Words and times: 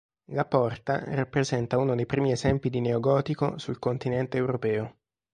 La 0.31 0.45
porta 0.49 0.97
rappresenta 1.13 1.77
uno 1.77 1.93
dei 1.93 2.07
primi 2.07 2.31
esempi 2.31 2.71
di 2.71 2.79
neogotico 2.81 3.59
sul 3.59 3.77
continente 3.77 4.35
europeo. 4.35 4.97